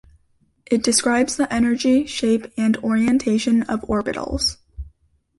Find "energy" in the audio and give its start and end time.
1.53-2.07